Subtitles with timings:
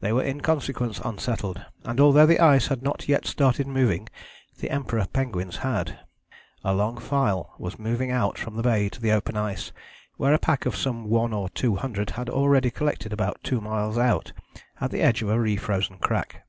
[0.00, 4.08] They were in consequence unsettled, and although the ice had not yet started moving
[4.58, 5.98] the Emperor penguins had;
[6.64, 9.70] a long file was moving out from the bay to the open ice,
[10.16, 13.98] where a pack of some one or two hundred had already collected about two miles
[13.98, 14.32] out
[14.80, 16.46] at the edge of a refrozen crack.